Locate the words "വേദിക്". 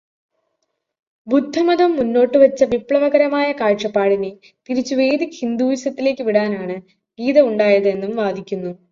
4.95-5.37